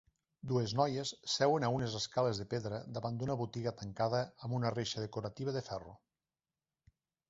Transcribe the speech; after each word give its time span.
Dues 0.51 0.71
noies 0.79 1.11
seuen 1.33 1.65
a 1.67 1.69
unes 1.75 1.99
escales 1.99 2.41
de 2.43 2.49
pedra 2.55 2.81
davant 2.97 3.21
d'una 3.21 3.37
botiga 3.45 3.77
tancada 3.85 4.25
amb 4.49 4.61
una 4.63 4.77
reixa 4.81 5.09
decorativa 5.09 5.59
de 5.61 5.67
ferro. 5.73 5.99